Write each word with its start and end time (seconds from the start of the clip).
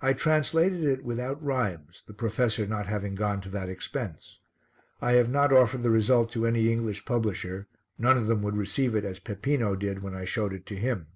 I 0.00 0.12
translated 0.12 0.84
it 0.84 1.02
without 1.04 1.42
rhymes, 1.42 2.04
the 2.06 2.12
professor 2.14 2.68
not 2.68 2.86
having 2.86 3.16
gone 3.16 3.40
to 3.40 3.48
that 3.48 3.68
expense. 3.68 4.38
I 5.02 5.14
have 5.14 5.28
not 5.28 5.52
offered 5.52 5.82
the 5.82 5.90
result 5.90 6.30
to 6.34 6.46
any 6.46 6.70
English 6.70 7.04
publisher, 7.04 7.66
none 7.98 8.16
of 8.16 8.28
them 8.28 8.42
would 8.42 8.56
receive 8.56 8.94
it 8.94 9.04
as 9.04 9.18
Peppino 9.18 9.74
did 9.74 10.04
when 10.04 10.14
I 10.14 10.24
showed 10.24 10.52
it 10.52 10.66
to 10.66 10.76
him. 10.76 11.08